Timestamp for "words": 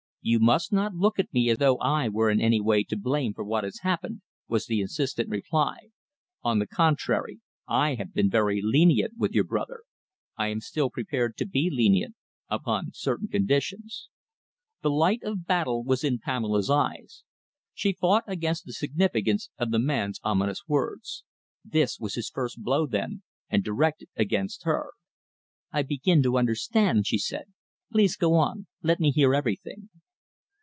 20.67-21.23